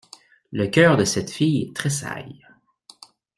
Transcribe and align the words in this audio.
Le 0.51 0.65
cœur 0.65 0.97
de 0.97 1.05
cette 1.05 1.29
fille 1.29 1.73
tressaille. 1.73 2.43